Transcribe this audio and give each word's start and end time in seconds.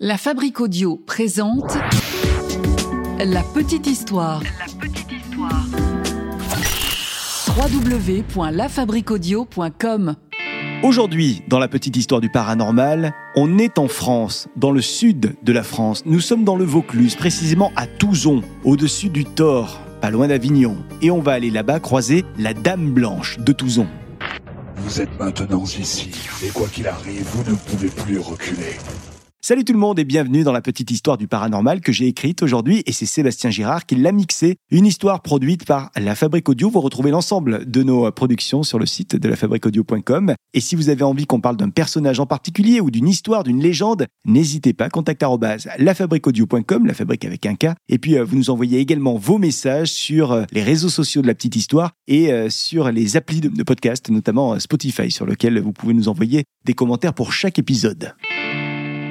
La 0.00 0.18
Fabrique 0.18 0.60
Audio 0.60 0.96
présente 0.96 1.78
La 3.20 3.44
Petite 3.54 3.86
Histoire. 3.86 4.42
La 4.42 4.48
petite 4.80 5.12
histoire. 5.12 5.64
www.lafabriquaudio.com 7.56 10.16
Aujourd'hui, 10.82 11.44
dans 11.46 11.60
la 11.60 11.68
petite 11.68 11.96
histoire 11.96 12.20
du 12.20 12.28
paranormal, 12.28 13.14
on 13.36 13.56
est 13.56 13.78
en 13.78 13.86
France, 13.86 14.48
dans 14.56 14.72
le 14.72 14.82
sud 14.82 15.36
de 15.40 15.52
la 15.52 15.62
France. 15.62 16.02
Nous 16.06 16.18
sommes 16.18 16.42
dans 16.42 16.56
le 16.56 16.64
Vaucluse, 16.64 17.14
précisément 17.14 17.70
à 17.76 17.86
Touzon, 17.86 18.42
au-dessus 18.64 19.10
du 19.10 19.24
Thor, 19.24 19.80
pas 20.00 20.10
loin 20.10 20.26
d'Avignon. 20.26 20.76
Et 21.02 21.12
on 21.12 21.20
va 21.20 21.34
aller 21.34 21.50
là-bas 21.50 21.78
croiser 21.78 22.24
la 22.36 22.52
Dame 22.52 22.90
Blanche 22.90 23.38
de 23.38 23.52
Touzon. 23.52 23.86
Vous 24.78 25.00
êtes 25.00 25.16
maintenant 25.20 25.62
ici, 25.62 26.10
et 26.44 26.48
quoi 26.48 26.66
qu'il 26.66 26.88
arrive, 26.88 27.22
vous 27.26 27.48
ne 27.48 27.54
pouvez 27.56 27.90
plus 27.90 28.18
reculer. 28.18 28.74
Salut 29.46 29.62
tout 29.62 29.74
le 29.74 29.78
monde 29.78 29.98
et 29.98 30.04
bienvenue 30.04 30.42
dans 30.42 30.52
la 30.52 30.62
petite 30.62 30.90
histoire 30.90 31.18
du 31.18 31.28
paranormal 31.28 31.82
que 31.82 31.92
j'ai 31.92 32.06
écrite 32.06 32.42
aujourd'hui 32.42 32.82
et 32.86 32.92
c'est 32.92 33.04
Sébastien 33.04 33.50
Girard 33.50 33.84
qui 33.84 33.94
l'a 33.94 34.10
mixée. 34.10 34.56
Une 34.70 34.86
histoire 34.86 35.20
produite 35.20 35.66
par 35.66 35.90
La 35.96 36.14
Fabrique 36.14 36.48
Audio. 36.48 36.70
Vous 36.70 36.80
retrouvez 36.80 37.10
l'ensemble 37.10 37.70
de 37.70 37.82
nos 37.82 38.10
productions 38.10 38.62
sur 38.62 38.78
le 38.78 38.86
site 38.86 39.16
de 39.16 39.28
lafabriqueaudio.com. 39.28 40.34
Et 40.54 40.60
si 40.60 40.76
vous 40.76 40.88
avez 40.88 41.02
envie 41.02 41.26
qu'on 41.26 41.42
parle 41.42 41.58
d'un 41.58 41.68
personnage 41.68 42.20
en 42.20 42.24
particulier 42.24 42.80
ou 42.80 42.90
d'une 42.90 43.06
histoire, 43.06 43.44
d'une 43.44 43.60
légende, 43.60 44.06
n'hésitez 44.24 44.72
pas, 44.72 44.88
contact 44.88 45.22
lafabriqueaudio.com, 45.76 46.86
la 46.86 46.94
fabrique 46.94 47.26
avec 47.26 47.44
un 47.44 47.54
K. 47.54 47.74
Et 47.90 47.98
puis 47.98 48.16
euh, 48.16 48.24
vous 48.24 48.36
nous 48.36 48.48
envoyez 48.48 48.78
également 48.78 49.18
vos 49.18 49.36
messages 49.36 49.92
sur 49.92 50.32
euh, 50.32 50.44
les 50.52 50.62
réseaux 50.62 50.88
sociaux 50.88 51.20
de 51.20 51.26
la 51.26 51.34
petite 51.34 51.56
histoire 51.56 51.90
et 52.08 52.32
euh, 52.32 52.48
sur 52.48 52.90
les 52.90 53.18
applis 53.18 53.42
de, 53.42 53.62
podcast, 53.62 54.08
notamment 54.08 54.54
euh, 54.54 54.58
Spotify, 54.58 55.10
sur 55.10 55.26
lequel 55.26 55.60
vous 55.60 55.74
pouvez 55.74 55.92
nous 55.92 56.08
envoyer 56.08 56.44
des 56.64 56.72
commentaires 56.72 57.12
pour 57.12 57.34
chaque 57.34 57.58
épisode. 57.58 58.14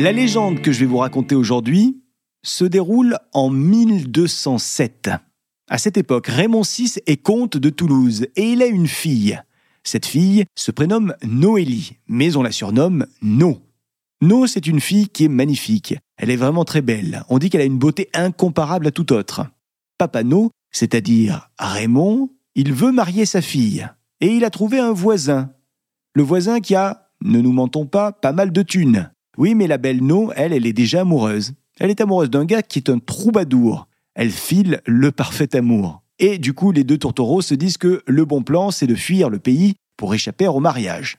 La 0.00 0.12
légende 0.12 0.62
que 0.62 0.72
je 0.72 0.80
vais 0.80 0.86
vous 0.86 0.96
raconter 0.96 1.34
aujourd'hui 1.34 2.00
se 2.42 2.64
déroule 2.64 3.18
en 3.34 3.50
1207. 3.50 5.10
À 5.68 5.76
cette 5.76 5.98
époque, 5.98 6.28
Raymond 6.28 6.62
VI 6.62 6.94
est 7.06 7.18
comte 7.18 7.58
de 7.58 7.68
Toulouse 7.68 8.26
et 8.34 8.52
il 8.52 8.62
a 8.62 8.66
une 8.66 8.88
fille. 8.88 9.38
Cette 9.84 10.06
fille 10.06 10.46
se 10.56 10.70
prénomme 10.70 11.14
Noélie, 11.22 11.98
mais 12.08 12.34
on 12.38 12.42
la 12.42 12.50
surnomme 12.50 13.04
No. 13.20 13.60
No, 14.22 14.46
c'est 14.46 14.66
une 14.66 14.80
fille 14.80 15.10
qui 15.10 15.26
est 15.26 15.28
magnifique. 15.28 15.94
Elle 16.16 16.30
est 16.30 16.36
vraiment 16.36 16.64
très 16.64 16.80
belle. 16.80 17.22
On 17.28 17.38
dit 17.38 17.50
qu'elle 17.50 17.60
a 17.60 17.64
une 17.64 17.78
beauté 17.78 18.08
incomparable 18.14 18.86
à 18.86 18.92
tout 18.92 19.12
autre. 19.12 19.48
Papa 19.98 20.22
No, 20.24 20.50
c'est-à-dire 20.70 21.50
Raymond, 21.58 22.30
il 22.54 22.72
veut 22.72 22.92
marier 22.92 23.26
sa 23.26 23.42
fille. 23.42 23.86
Et 24.22 24.28
il 24.28 24.46
a 24.46 24.50
trouvé 24.50 24.78
un 24.78 24.92
voisin. 24.92 25.52
Le 26.14 26.22
voisin 26.22 26.60
qui 26.60 26.74
a, 26.74 27.10
ne 27.20 27.42
nous 27.42 27.52
mentons 27.52 27.84
pas, 27.84 28.12
pas 28.12 28.32
mal 28.32 28.50
de 28.50 28.62
thunes. 28.62 29.10
Oui, 29.38 29.54
mais 29.54 29.66
la 29.66 29.78
belle 29.78 30.02
No, 30.02 30.32
elle, 30.34 30.52
elle 30.52 30.66
est 30.66 30.72
déjà 30.72 31.02
amoureuse. 31.02 31.54
Elle 31.78 31.90
est 31.90 32.00
amoureuse 32.00 32.30
d'un 32.30 32.44
gars 32.44 32.62
qui 32.62 32.78
est 32.78 32.90
un 32.90 32.98
troubadour. 32.98 33.88
Elle 34.14 34.30
file 34.30 34.80
le 34.86 35.12
parfait 35.12 35.56
amour. 35.56 36.02
Et 36.18 36.38
du 36.38 36.52
coup, 36.52 36.72
les 36.72 36.84
deux 36.84 36.98
tourtereaux 36.98 37.40
se 37.40 37.54
disent 37.54 37.78
que 37.78 38.02
le 38.06 38.24
bon 38.24 38.42
plan, 38.42 38.70
c'est 38.70 38.86
de 38.86 38.94
fuir 38.94 39.30
le 39.30 39.38
pays 39.38 39.74
pour 39.96 40.14
échapper 40.14 40.48
au 40.48 40.60
mariage. 40.60 41.16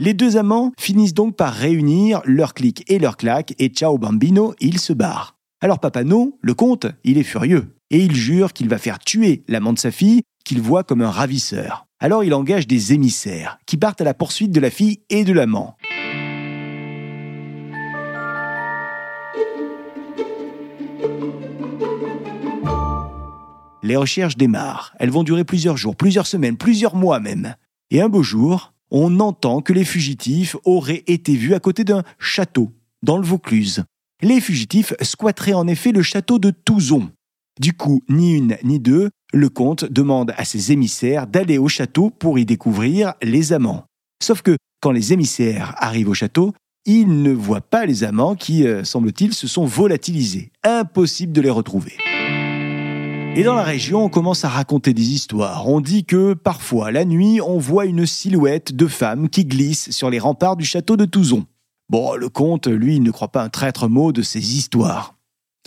Les 0.00 0.14
deux 0.14 0.36
amants 0.36 0.70
finissent 0.78 1.14
donc 1.14 1.34
par 1.34 1.52
réunir 1.52 2.22
leur 2.24 2.54
clic 2.54 2.84
et 2.86 3.00
leur 3.00 3.16
claque 3.16 3.54
et 3.58 3.66
ciao 3.68 3.98
bambino, 3.98 4.54
ils 4.60 4.78
se 4.78 4.92
barrent. 4.92 5.36
Alors 5.60 5.80
Papa 5.80 6.04
No, 6.04 6.38
le 6.40 6.54
comte, 6.54 6.86
il 7.02 7.18
est 7.18 7.24
furieux 7.24 7.74
et 7.90 7.98
il 7.98 8.14
jure 8.14 8.52
qu'il 8.52 8.68
va 8.68 8.78
faire 8.78 9.00
tuer 9.00 9.42
l'amant 9.48 9.72
de 9.72 9.78
sa 9.78 9.90
fille 9.90 10.22
qu'il 10.44 10.60
voit 10.60 10.84
comme 10.84 11.02
un 11.02 11.10
ravisseur. 11.10 11.87
Alors 12.00 12.22
il 12.22 12.32
engage 12.32 12.68
des 12.68 12.92
émissaires 12.92 13.58
qui 13.66 13.76
partent 13.76 14.00
à 14.00 14.04
la 14.04 14.14
poursuite 14.14 14.52
de 14.52 14.60
la 14.60 14.70
fille 14.70 15.00
et 15.10 15.24
de 15.24 15.32
l'amant. 15.32 15.76
Les 23.82 23.96
recherches 23.96 24.36
démarrent. 24.36 24.94
Elles 25.00 25.10
vont 25.10 25.24
durer 25.24 25.44
plusieurs 25.44 25.76
jours, 25.76 25.96
plusieurs 25.96 26.26
semaines, 26.26 26.56
plusieurs 26.56 26.94
mois 26.94 27.18
même. 27.18 27.56
Et 27.90 28.00
un 28.00 28.08
beau 28.08 28.22
jour, 28.22 28.74
on 28.90 29.18
entend 29.18 29.60
que 29.60 29.72
les 29.72 29.84
fugitifs 29.84 30.56
auraient 30.64 31.04
été 31.08 31.34
vus 31.34 31.54
à 31.54 31.60
côté 31.60 31.82
d'un 31.82 32.04
château, 32.18 32.70
dans 33.02 33.16
le 33.16 33.24
Vaucluse. 33.24 33.84
Les 34.22 34.40
fugitifs 34.40 34.94
squatteraient 35.00 35.54
en 35.54 35.66
effet 35.66 35.90
le 35.90 36.02
château 36.02 36.38
de 36.38 36.50
Touzon. 36.50 37.10
Du 37.60 37.72
coup, 37.72 38.02
ni 38.08 38.34
une 38.34 38.56
ni 38.62 38.78
deux, 38.78 39.10
le 39.32 39.48
comte 39.48 39.84
demande 39.84 40.32
à 40.36 40.44
ses 40.44 40.72
émissaires 40.72 41.26
d'aller 41.26 41.58
au 41.58 41.68
château 41.68 42.10
pour 42.10 42.38
y 42.38 42.46
découvrir 42.46 43.14
les 43.22 43.52
amants. 43.52 43.84
Sauf 44.22 44.42
que 44.42 44.56
quand 44.80 44.90
les 44.90 45.12
émissaires 45.12 45.74
arrivent 45.78 46.08
au 46.08 46.14
château, 46.14 46.54
ils 46.86 47.22
ne 47.22 47.32
voient 47.32 47.60
pas 47.60 47.84
les 47.84 48.04
amants 48.04 48.34
qui, 48.34 48.66
euh, 48.66 48.84
semble-t-il, 48.84 49.34
se 49.34 49.46
sont 49.46 49.66
volatilisés. 49.66 50.50
Impossible 50.64 51.32
de 51.32 51.40
les 51.42 51.50
retrouver. 51.50 51.92
Et 53.36 53.42
dans 53.42 53.54
la 53.54 53.62
région, 53.62 54.04
on 54.04 54.08
commence 54.08 54.44
à 54.44 54.48
raconter 54.48 54.94
des 54.94 55.12
histoires. 55.12 55.68
On 55.68 55.80
dit 55.80 56.04
que 56.04 56.32
parfois, 56.34 56.90
la 56.90 57.04
nuit, 57.04 57.40
on 57.40 57.58
voit 57.58 57.84
une 57.84 58.06
silhouette 58.06 58.74
de 58.74 58.86
femme 58.86 59.28
qui 59.28 59.44
glisse 59.44 59.90
sur 59.90 60.10
les 60.10 60.18
remparts 60.18 60.56
du 60.56 60.64
château 60.64 60.96
de 60.96 61.04
Touzon. 61.04 61.44
Bon, 61.90 62.14
le 62.14 62.28
comte, 62.30 62.66
lui, 62.66 62.98
ne 63.00 63.10
croit 63.10 63.28
pas 63.28 63.44
un 63.44 63.48
traître 63.48 63.88
mot 63.88 64.10
de 64.12 64.22
ces 64.22 64.56
histoires. 64.56 65.14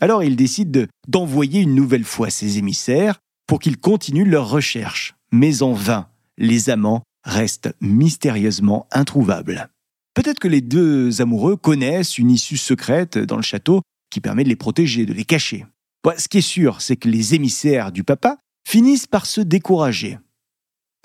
Alors 0.01 0.23
il 0.23 0.35
décide 0.35 0.71
de- 0.71 0.87
d'envoyer 1.07 1.61
une 1.61 1.75
nouvelle 1.75 2.03
fois 2.03 2.31
ses 2.31 2.57
émissaires 2.57 3.19
pour 3.51 3.59
qu'ils 3.59 3.79
continuent 3.79 4.29
leurs 4.29 4.49
recherches. 4.49 5.13
Mais 5.33 5.61
en 5.61 5.73
vain, 5.73 6.07
les 6.37 6.69
amants 6.69 7.03
restent 7.25 7.75
mystérieusement 7.81 8.87
introuvables. 8.93 9.67
Peut-être 10.13 10.39
que 10.39 10.47
les 10.47 10.61
deux 10.61 11.21
amoureux 11.21 11.57
connaissent 11.57 12.17
une 12.17 12.31
issue 12.31 12.55
secrète 12.55 13.17
dans 13.17 13.35
le 13.35 13.41
château 13.41 13.81
qui 14.09 14.21
permet 14.21 14.45
de 14.45 14.47
les 14.47 14.55
protéger, 14.55 15.05
de 15.05 15.11
les 15.11 15.25
cacher. 15.25 15.65
Ce 16.17 16.29
qui 16.29 16.37
est 16.37 16.41
sûr, 16.41 16.79
c'est 16.79 16.95
que 16.95 17.09
les 17.09 17.35
émissaires 17.35 17.91
du 17.91 18.05
papa 18.05 18.37
finissent 18.65 19.05
par 19.05 19.25
se 19.25 19.41
décourager. 19.41 20.17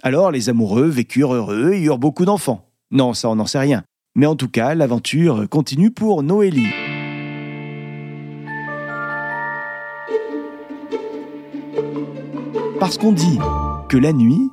Alors 0.04 0.30
les 0.30 0.48
amoureux 0.48 0.86
vécurent 0.86 1.34
heureux 1.34 1.72
et 1.72 1.82
eurent 1.82 1.98
beaucoup 1.98 2.26
d'enfants. 2.26 2.70
Non, 2.92 3.12
ça 3.12 3.28
on 3.28 3.34
n'en 3.34 3.46
sait 3.46 3.58
rien. 3.58 3.82
Mais 4.14 4.26
en 4.26 4.36
tout 4.36 4.48
cas, 4.48 4.76
l'aventure 4.76 5.48
continue 5.48 5.90
pour 5.90 6.22
Noélie. 6.22 6.85
Parce 12.78 12.98
qu'on 12.98 13.12
dit 13.12 13.38
que 13.88 13.96
la 13.96 14.12
nuit, 14.12 14.50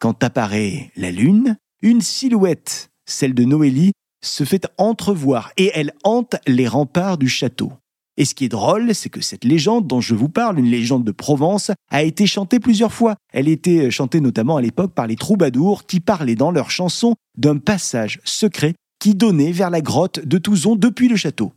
quand 0.00 0.22
apparaît 0.22 0.92
la 0.94 1.10
lune, 1.10 1.56
une 1.82 2.00
silhouette, 2.00 2.90
celle 3.04 3.34
de 3.34 3.42
Noélie, 3.44 3.92
se 4.22 4.44
fait 4.44 4.68
entrevoir 4.78 5.50
et 5.56 5.72
elle 5.74 5.92
hante 6.04 6.36
les 6.46 6.68
remparts 6.68 7.18
du 7.18 7.28
château. 7.28 7.72
Et 8.16 8.24
ce 8.24 8.36
qui 8.36 8.44
est 8.44 8.48
drôle, 8.48 8.94
c'est 8.94 9.08
que 9.08 9.20
cette 9.20 9.44
légende 9.44 9.88
dont 9.88 10.00
je 10.00 10.14
vous 10.14 10.28
parle, 10.28 10.60
une 10.60 10.70
légende 10.70 11.02
de 11.02 11.10
Provence, 11.10 11.72
a 11.90 12.04
été 12.04 12.26
chantée 12.26 12.60
plusieurs 12.60 12.92
fois. 12.92 13.16
Elle 13.32 13.48
était 13.48 13.90
chantée 13.90 14.20
notamment 14.20 14.56
à 14.56 14.62
l'époque 14.62 14.94
par 14.94 15.08
les 15.08 15.16
troubadours 15.16 15.84
qui 15.84 15.98
parlaient 15.98 16.36
dans 16.36 16.52
leurs 16.52 16.70
chansons 16.70 17.16
d'un 17.36 17.58
passage 17.58 18.20
secret 18.22 18.74
qui 19.00 19.16
donnait 19.16 19.52
vers 19.52 19.70
la 19.70 19.80
grotte 19.80 20.24
de 20.24 20.38
Touzon 20.38 20.76
depuis 20.76 21.08
le 21.08 21.16
château. 21.16 21.52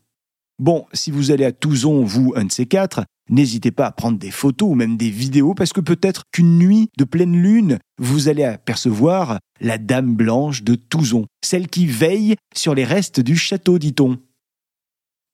Bon, 0.61 0.85
si 0.93 1.09
vous 1.09 1.31
allez 1.31 1.43
à 1.43 1.51
Touzon, 1.51 2.03
vous, 2.03 2.33
un 2.35 2.45
de 2.45 2.51
ces 2.51 2.67
quatre, 2.67 3.03
n'hésitez 3.31 3.71
pas 3.71 3.87
à 3.87 3.91
prendre 3.91 4.19
des 4.19 4.29
photos 4.29 4.69
ou 4.69 4.75
même 4.75 4.95
des 4.95 5.09
vidéos 5.09 5.55
parce 5.55 5.73
que 5.73 5.81
peut-être 5.81 6.21
qu'une 6.31 6.59
nuit 6.59 6.89
de 6.99 7.03
pleine 7.03 7.35
lune, 7.35 7.79
vous 7.97 8.29
allez 8.29 8.43
apercevoir 8.43 9.39
la 9.59 9.79
Dame 9.79 10.13
Blanche 10.13 10.61
de 10.61 10.75
Touzon, 10.75 11.25
celle 11.43 11.67
qui 11.67 11.87
veille 11.87 12.35
sur 12.55 12.75
les 12.75 12.83
restes 12.83 13.19
du 13.19 13.35
château, 13.35 13.79
dit-on. 13.79 14.19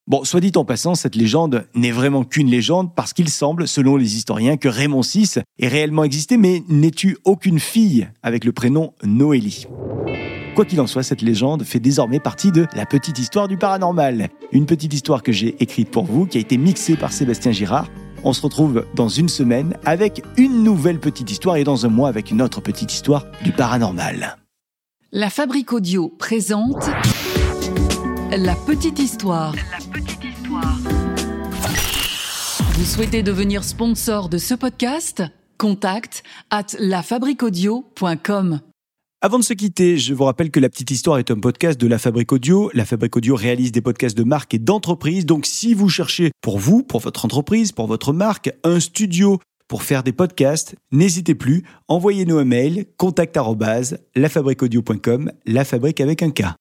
Bon, 0.06 0.24
soit 0.24 0.40
dit 0.40 0.52
en 0.56 0.64
passant, 0.64 0.94
cette 0.94 1.14
légende 1.14 1.66
n'est 1.74 1.92
vraiment 1.92 2.24
qu'une 2.24 2.48
légende 2.48 2.94
parce 2.94 3.12
qu'il 3.12 3.28
semble, 3.28 3.68
selon 3.68 3.98
les 3.98 4.16
historiens, 4.16 4.56
que 4.56 4.68
Raymond 4.68 5.02
VI 5.02 5.40
ait 5.58 5.68
réellement 5.68 6.04
existé 6.04 6.38
mais 6.38 6.62
n'ait 6.70 6.90
eu 7.04 7.18
aucune 7.26 7.60
fille 7.60 8.08
avec 8.22 8.46
le 8.46 8.52
prénom 8.52 8.94
Noélie? 9.04 9.66
Quoi 10.58 10.64
qu'il 10.64 10.80
en 10.80 10.88
soit, 10.88 11.04
cette 11.04 11.22
légende 11.22 11.62
fait 11.62 11.78
désormais 11.78 12.18
partie 12.18 12.50
de 12.50 12.66
la 12.74 12.84
petite 12.84 13.20
histoire 13.20 13.46
du 13.46 13.56
paranormal. 13.56 14.28
Une 14.50 14.66
petite 14.66 14.92
histoire 14.92 15.22
que 15.22 15.30
j'ai 15.30 15.54
écrite 15.62 15.88
pour 15.88 16.04
vous, 16.04 16.26
qui 16.26 16.36
a 16.36 16.40
été 16.40 16.56
mixée 16.56 16.96
par 16.96 17.12
Sébastien 17.12 17.52
Girard. 17.52 17.88
On 18.24 18.32
se 18.32 18.42
retrouve 18.42 18.84
dans 18.96 19.08
une 19.08 19.28
semaine 19.28 19.76
avec 19.84 20.20
une 20.36 20.64
nouvelle 20.64 20.98
petite 20.98 21.30
histoire 21.30 21.54
et 21.58 21.62
dans 21.62 21.86
un 21.86 21.88
mois 21.88 22.08
avec 22.08 22.32
une 22.32 22.42
autre 22.42 22.60
petite 22.60 22.92
histoire 22.92 23.26
du 23.44 23.52
paranormal. 23.52 24.36
La 25.12 25.30
Fabrique 25.30 25.72
Audio 25.72 26.08
présente 26.08 26.90
La 28.32 28.56
Petite 28.56 28.98
Histoire. 28.98 29.54
La 29.54 29.78
petite 29.92 30.24
histoire. 30.24 30.76
Vous 32.72 32.84
souhaitez 32.84 33.22
devenir 33.22 33.62
sponsor 33.62 34.28
de 34.28 34.38
ce 34.38 34.54
podcast? 34.54 35.22
Contact 35.56 36.24
at 36.50 36.66
lafabriquaudio.com. 36.80 38.58
Avant 39.20 39.40
de 39.40 39.42
se 39.42 39.52
quitter, 39.52 39.98
je 39.98 40.14
vous 40.14 40.22
rappelle 40.22 40.52
que 40.52 40.60
La 40.60 40.68
Petite 40.68 40.92
Histoire 40.92 41.18
est 41.18 41.32
un 41.32 41.40
podcast 41.40 41.80
de 41.80 41.88
La 41.88 41.98
Fabrique 41.98 42.30
Audio. 42.30 42.70
La 42.72 42.84
Fabrique 42.84 43.16
Audio 43.16 43.34
réalise 43.34 43.72
des 43.72 43.80
podcasts 43.80 44.16
de 44.16 44.22
marque 44.22 44.54
et 44.54 44.60
d'entreprise. 44.60 45.26
Donc, 45.26 45.44
si 45.44 45.74
vous 45.74 45.88
cherchez 45.88 46.30
pour 46.40 46.60
vous, 46.60 46.84
pour 46.84 47.00
votre 47.00 47.24
entreprise, 47.24 47.72
pour 47.72 47.88
votre 47.88 48.12
marque, 48.12 48.52
un 48.62 48.78
studio 48.78 49.40
pour 49.66 49.82
faire 49.82 50.04
des 50.04 50.12
podcasts, 50.12 50.76
n'hésitez 50.92 51.34
plus, 51.34 51.64
envoyez-nous 51.88 52.38
un 52.38 52.44
mail, 52.44 52.86
contact 52.96 53.36
lafabriqueaudio.com, 54.14 55.32
la 55.46 55.64
fabrique 55.64 56.00
avec 56.00 56.22
un 56.22 56.30
K. 56.30 56.54